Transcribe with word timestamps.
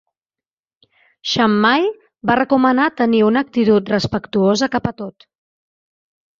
Xammai 1.31 1.85
va 2.31 2.39
recomanar 2.41 2.89
tenir 3.03 3.21
una 3.29 3.45
actitud 3.47 3.95
respectuosa 3.97 4.73
cap 4.79 4.93
a 4.95 4.97
tot. 5.05 5.33